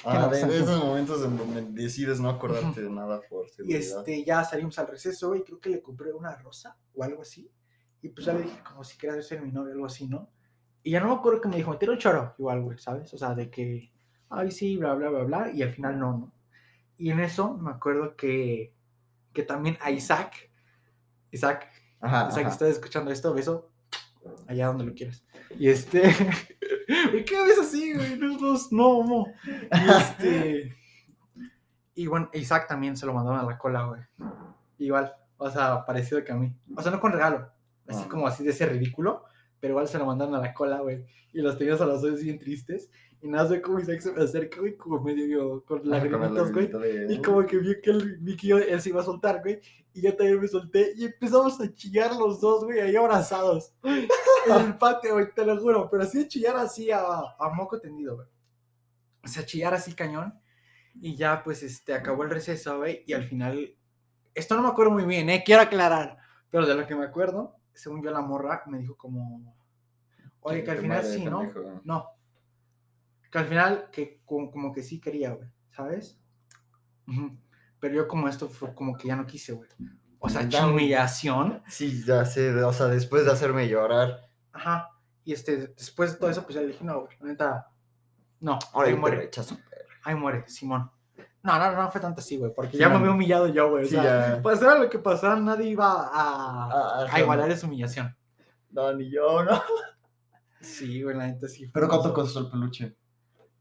[0.04, 0.54] Ah, de, bastante.
[0.54, 3.80] de esos momentos en donde decides no acordarte de nada por Y seguridad.
[3.98, 7.50] este, ya salimos al receso y creo que le compré una rosa o algo así.
[8.02, 10.30] Y pues ya le dije como si quieras ser mi novio o algo así, ¿no?
[10.82, 13.12] Y ya no me acuerdo que me dijo, meter un choro, igual, güey, ¿sabes?
[13.12, 13.92] O sea, de que,
[14.30, 16.32] ay, sí, bla, bla, bla, bla, y al final no, ¿no?
[16.96, 18.74] Y en eso me acuerdo que,
[19.32, 20.50] que también a Isaac,
[21.30, 21.68] Isaac,
[22.00, 22.52] Ajá, Isaac, ajá.
[22.52, 23.70] estás escuchando esto, beso,
[24.46, 25.22] allá donde lo quieras.
[25.58, 26.02] Y este,
[27.12, 28.18] ¿y qué ves así, güey?
[28.18, 29.26] No, no, no, no.
[29.44, 30.76] Y este,
[31.94, 34.00] y bueno, Isaac también se lo mandaron a la cola, güey.
[34.78, 36.54] Igual, o sea, parecido que a mí.
[36.74, 37.50] O sea, no con regalo,
[37.90, 38.08] así Ah.
[38.08, 39.24] como así de ese ridículo,
[39.60, 41.04] pero igual se lo mandaron a la cola, güey.
[41.32, 42.90] Y los tenías a los ojos bien tristes.
[43.22, 46.68] Y nada, sé cómo Isaac se me acerca, güey, como medio con el lagrimitas, güey.
[46.68, 49.60] de- Y como que vio que yo- él se iba a soltar, güey.
[49.92, 50.92] Y yo también me solté.
[50.96, 53.74] Y empezamos a chillar los dos, güey, ahí abrazados.
[54.46, 55.88] En el patio, güey, te lo juro.
[55.90, 58.26] Pero así a chillar así a, a moco tendido, güey.
[59.22, 60.32] O sea, chillar así cañón.
[60.98, 63.04] Y ya, pues, este, acabó el receso, güey.
[63.06, 63.74] Y al final,
[64.34, 65.42] esto no me acuerdo muy bien, ¿eh?
[65.44, 66.16] Quiero aclarar.
[66.50, 69.54] Pero de lo que me acuerdo, según yo, la morra me dijo como...
[70.40, 71.40] Oye, que al final sí, ¿no?
[71.40, 71.80] pendejo.
[71.84, 72.06] No.
[73.30, 76.18] Que al final, que como, como que sí quería, güey, ¿sabes?
[77.78, 79.68] Pero yo como esto fue como que ya no quise, güey.
[80.18, 81.62] O sea, humillación.
[81.66, 84.28] Sí, ya sé, o sea, después de hacerme llorar.
[84.52, 84.90] Ajá.
[85.24, 87.70] Y este, después de todo eso, pues ya le dije, no, güey, la neta,
[88.40, 89.58] no, Ahora ahí muere, rechazo.
[90.02, 90.90] ahí muere, Simón.
[91.42, 93.84] No, no, no fue tanto así, güey, porque Sí, ya me había humillado yo, güey.
[93.84, 94.42] O Sí, sea, ya.
[94.42, 97.20] pasara lo que pasara, nadie iba a, Ah, a ajá.
[97.20, 98.14] igualar esa humillación.
[98.70, 99.60] No, ni yo, no.
[100.60, 101.66] Sí, güey, la neta sí.
[101.72, 102.94] Pero ¿cuánto costó el peluche?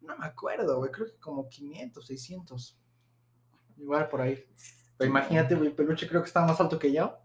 [0.02, 2.78] No me acuerdo, güey, creo que como 500, 600.
[3.78, 4.44] Igual por ahí.
[4.98, 7.18] Pero imagínate, güey, el peluche creo que estaba más alto que yo.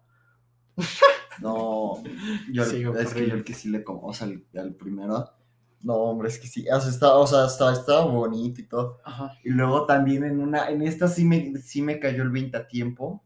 [1.41, 2.01] No,
[2.53, 5.33] yo Sí, es que yo el que sí le como, o sea, el primero.
[5.85, 9.01] No, hombre, es que sí, o sea, estaba, o sea, estaba, estaba bonito y todo.
[9.05, 9.33] Ajá.
[9.45, 12.67] Y luego también en una, en esta sí me, sí me cayó el 20 a
[12.67, 13.23] tiempo,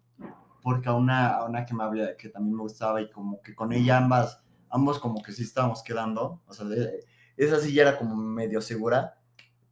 [0.61, 3.55] porque a una, a una que me había, que también me gustaba y como que
[3.55, 7.05] con ella ambas, ambos como que sí estábamos quedando, o sea, de-
[7.37, 9.21] esa sí ya era como medio segura.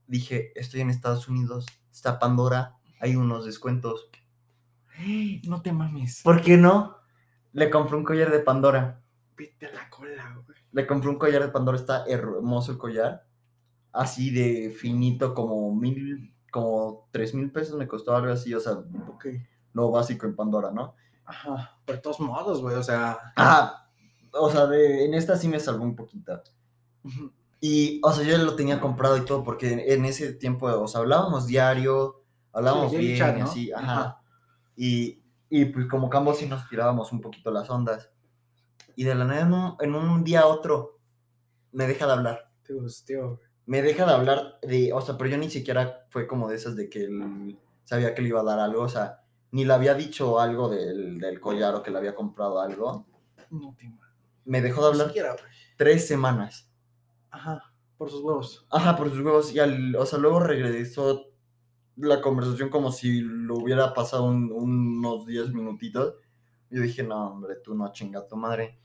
[0.06, 4.08] Dije, estoy en Estados Unidos, está Pandora, hay unos descuentos.
[5.44, 6.22] No te mames.
[6.22, 6.96] ¿Por qué no?
[7.52, 9.02] Le compré un collar de Pandora.
[9.36, 10.55] Vete a la cola, güey.
[10.76, 13.24] Le compré un collar de Pandora, está hermoso el collar.
[13.92, 18.72] Así de finito, como mil, como tres mil pesos me costó algo así, o sea,
[19.08, 19.24] Ok.
[19.72, 20.94] lo básico en Pandora, ¿no?
[21.24, 21.78] Ajá.
[21.86, 23.18] Por todos modos, güey, o sea.
[23.36, 23.88] Ah,
[24.32, 26.42] o sea, de- en esta sí me salvó un poquito.
[27.60, 31.00] Y, o sea, yo lo tenía comprado y todo, porque en, ese tiempo, o sea,
[31.00, 33.44] hablábamos diario, hablábamos Sí, bien, chat, y ¿no?
[33.46, 33.92] así, ajá.
[34.00, 34.20] Ajá.
[34.76, 38.10] Y, y pues como que ambos sí nos tirábamos un poquito las ondas.
[38.96, 40.98] Y de la nada, en un, en un día a otro,
[41.72, 42.50] me deja de hablar.
[42.64, 42.74] Te
[43.66, 46.76] me deja de hablar de, o sea, pero yo ni siquiera fue como de esas
[46.76, 49.94] de que él sabía que le iba a dar algo, o sea, ni le había
[49.94, 53.06] dicho algo del, del collar o que le había comprado algo.
[53.50, 54.00] No te mames.
[54.44, 55.36] Me dejó de Ni hablar siquiera,
[55.76, 56.70] tres semanas.
[57.30, 57.60] Ajá.
[57.96, 58.66] Por sus huevos.
[58.70, 59.52] Ajá, por sus huevos.
[59.54, 61.26] Y al, o sea, luego regresó
[61.96, 66.14] la conversación como si lo hubiera pasado un- unos 10 minutitos.
[66.70, 68.78] Yo dije, no, hombre, tú no chinga tu madre.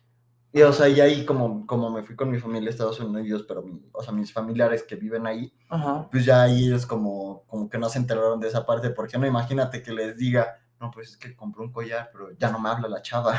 [0.53, 3.45] Y, o sea, y ahí como, como me fui con mi familia a Estados Unidos,
[3.47, 6.09] pero, mi- o sea, mis familiares que viven ahí, Ajá.
[6.11, 9.25] pues ya ahí ellos como, como que no se enteraron de esa parte, porque no
[9.25, 12.67] imagínate que les diga, no, pues es que compró un collar, pero ya no me
[12.69, 13.33] habla la chava.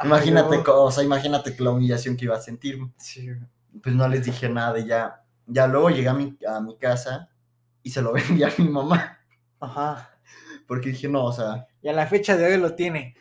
[0.00, 2.78] Ay, imagínate, o sea, imagínate la humillación que iba a sentir.
[2.96, 3.28] Sí.
[3.82, 7.28] Pues no les dije nada y ya, ya luego llegué a mi, a mi casa
[7.82, 9.18] y se lo vendí a mi mamá.
[9.60, 10.10] Ajá.
[10.66, 13.14] Porque dije, no, o sea, Y a la fecha de hoy lo tiene,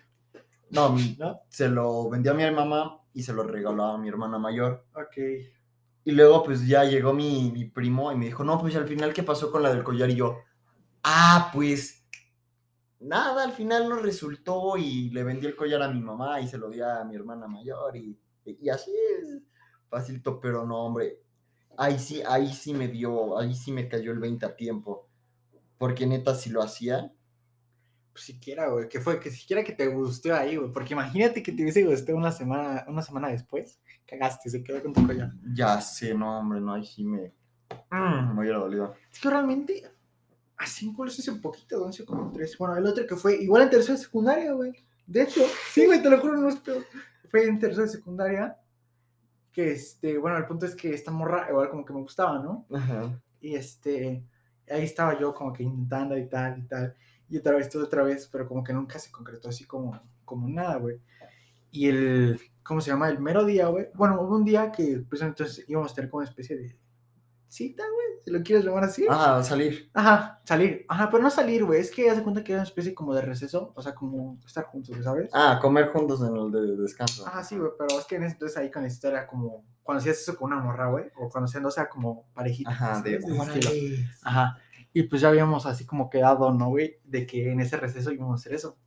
[0.72, 1.42] no, ¿no?
[1.50, 4.86] se lo vendió a mi mamá y se lo regaló a mi hermana mayor.
[4.94, 5.18] Ok.
[6.04, 9.14] Y luego pues ya llegó mi, mi primo y me dijo, no, pues al final,
[9.14, 10.10] ¿qué pasó con la del collar?
[10.10, 10.38] Y yo,
[11.04, 12.00] ah, pues
[13.00, 16.58] nada, al final no resultó y le vendí el collar a mi mamá y se
[16.58, 19.42] lo di a mi hermana mayor y, y así es,
[19.90, 21.22] facilito, pero no, hombre,
[21.78, 25.10] ahí sí, ahí sí me dio, ahí sí me cayó el 20 a tiempo,
[25.78, 27.14] porque neta si lo hacía,
[28.20, 31.62] siquiera, güey, que fue que siquiera que te gustó ahí, güey, porque imagínate que te
[31.62, 35.32] hubiese gustado una semana, una semana después, cagaste, se quedó con tu collar.
[35.54, 37.34] ya sé, no, hombre, no, ahí sí me,
[37.90, 38.96] mm, me hubiera dolido.
[39.12, 39.84] Es que realmente,
[40.58, 42.58] así incluso hace un poquito, 11 como 3.
[42.58, 44.74] Bueno, el otro que fue igual en tercera de secundaria, güey.
[45.08, 46.86] De hecho, sí, güey, te lo juro, no es peor.
[47.30, 48.58] Fue en tercera de secundaria.
[49.52, 52.68] Que este, bueno, el punto es que esta morra, igual como que me gustaba, ¿no?
[52.72, 53.20] Ajá.
[53.42, 54.24] Y este,
[54.70, 56.96] ahí estaba yo como que intentando y tal y tal.
[57.30, 60.48] Y otra vez, todo otra vez, pero como que nunca se concretó así como, como
[60.48, 61.00] nada, güey.
[61.72, 63.10] Y el, ¿cómo se llama?
[63.10, 63.88] El mero día, güey.
[63.94, 66.78] Bueno, hubo un día que, pues entonces íbamos a tener como una especie de
[67.48, 69.06] cita, güey, si lo quieres llamar así.
[69.10, 69.90] Ah, salir.
[69.94, 70.86] Ajá, salir.
[70.88, 71.82] Ajá, pero no salir, güey.
[71.82, 73.74] Es que haz de cuenta que era una especie como de receso.
[73.76, 75.30] O sea, como estar juntos, ¿sabes?
[75.34, 77.26] Ah, comer juntos en el de descanso.
[77.28, 77.72] Ajá, sí, güey.
[77.78, 80.52] Pero es que en ese entonces ahí con la historia como cuando hacías eso con
[80.52, 81.06] una morra, güey.
[81.18, 82.70] O cuando hacías, o sea, como parejita.
[82.70, 84.08] Ajá, de órale.
[84.24, 84.58] Ajá.
[84.94, 86.98] Y pues ya habíamos así como quedado, ¿no, güey?
[87.04, 88.78] De que en ese receso íbamos a hacer eso.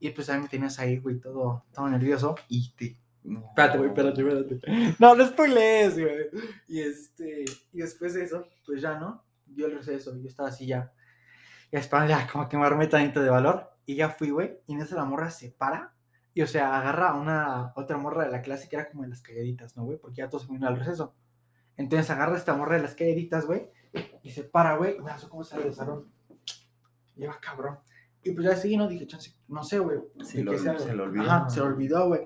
[0.00, 2.34] Y pues mí me tenías ahí, güey, todo, todo nervioso.
[2.48, 2.98] Y te.
[3.22, 3.46] no.
[3.48, 4.96] Espérate, güey, espérate, espérate.
[4.98, 6.26] No, no spoilees, güey.
[6.68, 9.22] Y este, y después de eso, pues ya, ¿no?
[9.46, 10.92] Dio el receso, yo estaba así ya.
[11.70, 13.70] Y esperando ya como que me armé tantito de valor.
[13.84, 14.58] Y ya fui, güey.
[14.66, 15.94] Y en eso la morra se para.
[16.32, 19.08] Y o sea, agarra a una otra morra de la clase que era como de
[19.08, 19.98] las calladitas, ¿no, güey?
[19.98, 21.14] Porque ya todos se al receso.
[21.76, 23.70] Entonces agarra a esta morra de las calladitas, güey.
[24.22, 24.98] Y se para, güey.
[25.00, 26.06] Me hace como sale del salón.
[27.16, 27.78] Y yo, "Ah, cabrón.
[28.22, 29.98] Y pues ya seguí, no dije, chance, no sé, güey.
[30.22, 31.22] Se lo- sea, se lo olvidó.
[31.30, 32.20] Ajá, se lo olvidó, güey.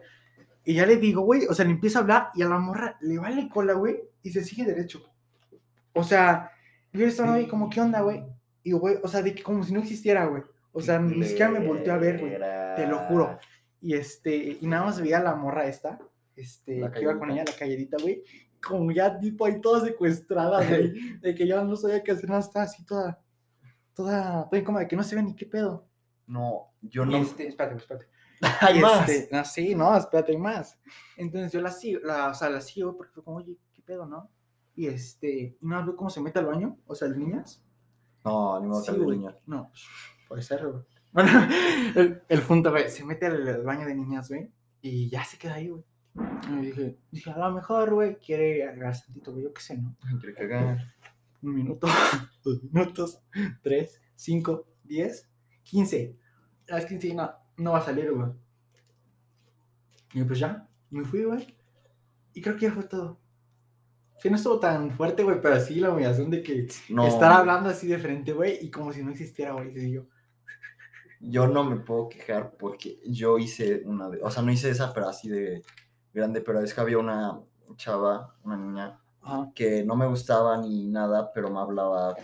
[0.65, 2.97] Y ya le digo, güey, o sea, le empieza a hablar y a la morra
[3.01, 5.03] le vale cola, güey, y se sigue derecho.
[5.93, 6.51] O sea,
[6.93, 8.25] yo estaba ahí como, ¿qué onda, güey?
[8.63, 10.43] Y, güey, o sea, de que como si no existiera, güey.
[10.73, 12.33] O sea, ni siquiera me volteó a ver, güey.
[12.77, 13.39] te lo juro.
[13.81, 15.99] Y este, y nada más veía a la morra esta,
[16.35, 18.25] este, La que iba con ella, la calladita, güey,
[18.65, 22.41] como ya tipo ahí toda secuestrada, güey, de que ya no sabía qué hacer, nada,
[22.41, 23.21] estaba así toda,
[23.95, 25.87] toda, toda incómoda, de que no se ve ni qué pedo.
[26.27, 27.17] No, yo no.
[27.19, 28.07] este, espérate, espérate.
[28.61, 29.09] Hay más.
[29.09, 30.79] este, no, sí, no, espérate, hay más.
[31.17, 34.07] Entonces yo la sigo, la, o sea, la sigo porque fue como, oye, ¿qué pedo,
[34.07, 34.31] no?
[34.75, 37.63] Y este, y no veo cómo se mete al baño, o sea, de niñas.
[38.25, 39.19] No, ni modo Sí, de güey.
[39.19, 39.37] niña.
[39.47, 39.71] No,
[40.29, 40.83] puede ser, güey.
[41.13, 41.31] Bueno,
[41.95, 44.51] el, el punto, güey, se mete al, al baño de niñas, güey,
[44.83, 45.85] y ya se queda ahí, güey.
[46.17, 49.97] Y dije, dije, a lo mejor, güey, quiere agarrar tantito, güey, yo qué sé, ¿no?
[50.21, 50.95] Quiere cagar.
[51.43, 51.87] Un minuto,
[52.45, 53.21] dos minutos,
[53.63, 55.29] tres, cinco, diez,
[55.63, 56.17] quince.
[56.71, 58.31] A las quince no, no va a salir, güey.
[60.15, 61.57] Y pues ya, me fui, güey.
[62.33, 63.19] Y creo que ya fue todo.
[64.23, 67.07] Que no estuvo tan fuerte, güey, pero sí la humillación de que No.
[67.07, 69.93] estar hablando así de frente, güey, y como si no existiera, güey.
[69.93, 70.07] Yo,
[71.21, 74.21] Yo no me puedo quejar porque yo hice una de.
[74.23, 75.63] O sea, no hice esa, pero así de
[76.15, 76.41] grande.
[76.41, 77.41] Pero es que había una
[77.77, 82.15] chava, una niña, ajá, que no me gustaba ni nada, pero me hablaba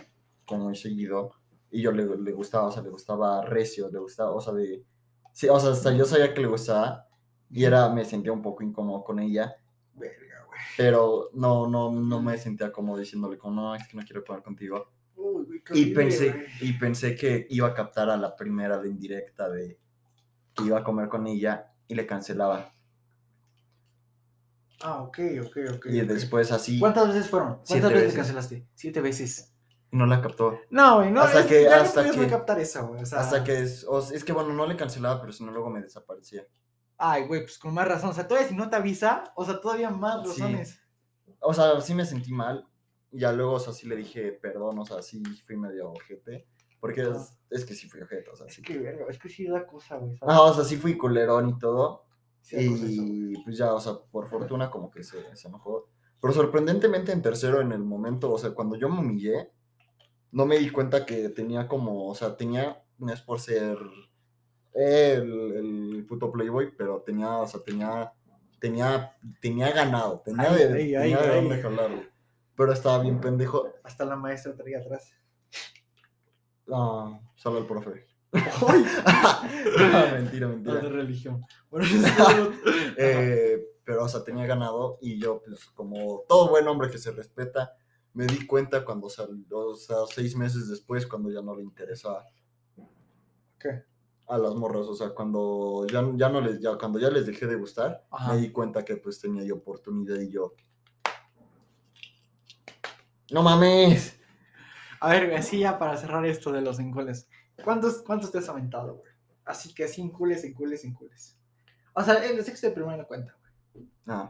[0.45, 1.31] como muy seguido.
[1.69, 4.85] Y yo le, le gustaba, o sea, le gustaba recio, le gustaba, o sea, de.
[5.33, 7.07] Sí, o sea, hasta yo sabía que le gustaba.
[7.49, 9.55] Y era, me sentía un poco incómodo con ella.
[9.93, 10.59] verga, güey.
[10.77, 14.43] Pero no, no, no me sentía como diciéndole como, no, es que no quiero poner
[14.43, 14.91] contigo.
[15.15, 16.45] Uy, güey, qué Y pensé, güey.
[16.61, 19.79] y pensé que iba a captar a la primera de indirecta de
[20.53, 22.73] que iba a comer con ella y le cancelaba.
[24.83, 25.85] Ah, ok, ok, ok.
[25.87, 26.07] Y ok.
[26.07, 27.49] después así ¿Cuántas veces fueron?
[27.49, 28.15] ¿Cuántas Siete veces, veces.
[28.17, 28.67] cancelaste?
[28.75, 29.47] Siete veces.
[29.91, 30.57] no la captó.
[30.69, 31.21] No, güey, no.
[31.21, 33.01] Hasta es que- ya hasta que- captar güey.
[33.01, 35.43] O sea, Hasta que es, o sea, es que bueno, no le cancelaba, pero si
[35.43, 36.47] no luego me desaparecía.
[36.97, 38.11] Ay, güey, pues con más razón.
[38.11, 40.41] O sea, todavía si no te avisa, o sea, todavía más Sí.
[40.41, 40.79] razones.
[41.41, 42.65] O sea, sí me sentí mal.
[43.11, 46.47] Ya luego, o sea, sí le dije perdón, o sea, sí fui medio ojete.
[46.79, 48.61] Porque es, es que sí fui ojete, o sea, Es sí.
[48.61, 50.15] que, verga, es que sí da cosa, güey.
[50.17, 50.33] ¿sabes?
[50.33, 52.05] Ajá, o sea, sí fui culerón y todo.
[52.41, 53.33] Sí.
[53.33, 55.89] Y pues ya, o sea, por fortuna como que se, se enojó.
[56.19, 59.51] Pero sorprendentemente en tercero en el momento, o sea, cuando yo me humillé,
[60.31, 63.77] no me di cuenta que tenía como, o sea, tenía, no es por ser
[64.73, 68.13] el, el puto playboy, pero tenía, o sea, tenía,
[68.59, 72.09] tenía, tenía ganado, tenía Ay, de, ay, tenía ay, de dónde jalar, güey.
[72.55, 73.69] Pero estaba bien pendejo.
[73.83, 75.15] Hasta la maestra traía atrás.
[76.71, 78.10] Ah, solo el profe.
[78.33, 79.41] Ah,
[80.13, 80.81] mentira, No, de mentira.
[80.89, 81.41] religión.
[81.69, 81.85] Bueno,
[82.97, 87.11] Eh, pero, o sea, tenía ganado y yo, pues, como todo buen hombre que se
[87.11, 87.73] respeta,
[88.13, 92.25] me di cuenta cuando salió, o sea, seis meses después, cuando ya no le interesaba
[93.59, 93.83] ¿Qué?
[94.27, 97.47] a las morras, o sea, cuando ya, ya no les, ya, cuando ya les dejé
[97.47, 98.33] de gustar, Ajá.
[98.33, 100.53] me di cuenta que pues tenía yo oportunidad y yo.
[103.31, 104.17] No mames.
[104.99, 107.27] A ver, así ya para cerrar esto de los encules.
[107.63, 109.11] ¿Cuántos, cuántos te has aventado, güey?
[109.45, 111.37] Así que sin cules, sin cules, sin cules.
[111.93, 113.35] O sea, el de sexto de primero no cuenta,
[114.07, 114.29] Ah.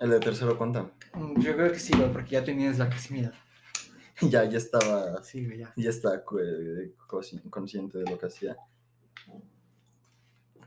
[0.00, 0.90] El de tercero cuenta.
[1.14, 1.24] güey.
[1.34, 3.34] Mm, Yo creo que sí, güey, porque ya tenías la casi mi edad.
[4.20, 5.72] ya, ya estaba, Sí, güey, ya.
[5.76, 8.56] ya estaba eh, consci- consciente de lo que hacía.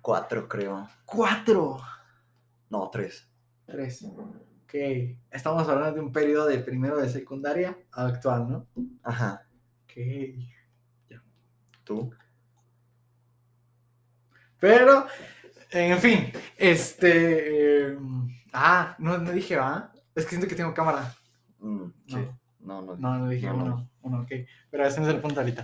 [0.01, 0.87] Cuatro, creo.
[1.05, 1.77] ¡Cuatro!
[2.69, 3.27] No, tres.
[3.65, 4.03] Tres.
[4.03, 4.73] Ok.
[5.31, 8.67] Estamos hablando de un periodo de primero de secundaria a actual, ¿no?
[9.03, 9.44] Ajá.
[9.95, 11.19] Ok.
[11.83, 12.11] ¿Tú?
[14.59, 15.05] Pero,
[15.69, 17.91] en fin, este.
[17.91, 17.97] eh,
[18.53, 19.91] ah, no, no dije, ¿va?
[20.15, 21.13] Es que siento que tengo cámara.
[21.59, 22.15] Mm, sí.
[22.59, 22.81] No.
[22.81, 22.95] No, no.
[22.97, 23.63] No, no dije No, no.
[23.63, 23.89] uno.
[24.01, 24.31] Uno, ok.
[24.71, 25.63] Pero ese no es el punto ahorita.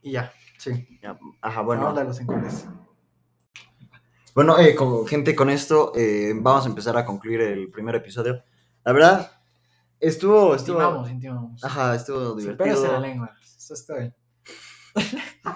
[0.00, 0.98] Y ya, sí.
[1.02, 1.92] Ya, Ajá, Bueno.
[1.92, 1.98] bueno.
[1.98, 2.20] de los.
[4.34, 8.42] Bueno, eh, con, gente, con esto eh, vamos a empezar a concluir el primer episodio.
[8.84, 9.41] La verdad,
[10.02, 11.64] estuvo, estuvo, Intimamos, intimamos.
[11.64, 12.64] ajá, estuvo Sin divertido.
[12.64, 13.34] pelos en la lengua.
[13.56, 14.14] Eso está bien.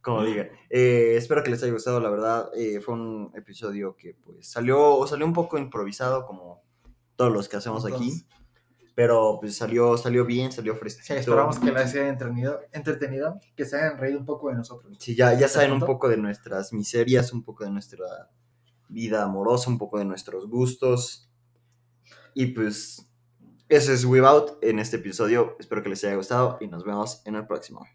[0.00, 0.48] como diga.
[0.70, 2.50] Eh, espero que les haya gustado, la verdad.
[2.54, 6.62] eh, fue un episodio que pues salió, salió un poco improvisado, como
[7.16, 8.26] todos los que hacemos aquí.
[8.94, 11.06] Pero pues salió, salió bien, salió fresquito.
[11.08, 14.96] Sí, esperamos que les haya entretenido, entretenido, que se hayan reído un poco de nosotros.
[14.98, 18.30] Sí, ya, ya ¿Este saben un poco de nuestras miserias, un poco de nuestra
[18.88, 21.30] vida amorosa, un poco de nuestros gustos.
[22.32, 23.05] Y pues,
[23.68, 25.56] ese es Without en este episodio.
[25.58, 27.86] Espero que les haya gustado y nos vemos en el próximo.